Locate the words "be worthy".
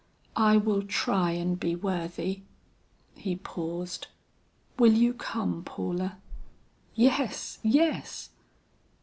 1.59-2.41